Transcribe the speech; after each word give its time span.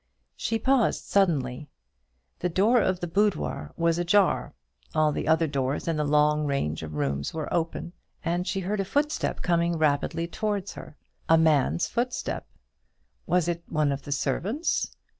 She 0.35 0.57
paused 0.57 1.03
suddenly. 1.03 1.69
The 2.39 2.49
door 2.49 2.81
of 2.81 3.01
the 3.01 3.05
boudoir 3.07 3.71
was 3.77 3.99
ajar; 3.99 4.55
all 4.95 5.11
the 5.11 5.27
other 5.27 5.45
doors 5.45 5.87
in 5.87 5.95
the 5.97 6.03
long 6.03 6.47
range 6.47 6.81
of 6.81 6.95
rooms 6.95 7.35
were 7.35 7.53
open, 7.53 7.93
and 8.25 8.47
she 8.47 8.61
heard 8.61 8.79
a 8.79 8.83
footstep 8.83 9.43
coming 9.43 9.77
rapidly 9.77 10.25
towards 10.25 10.73
her: 10.73 10.95
a 11.29 11.37
man's 11.37 11.85
footstep! 11.85 12.47
Was 13.27 13.47
it 13.47 13.61
one 13.69 13.91
of 13.91 14.01
the 14.01 14.11
servants? 14.11 14.89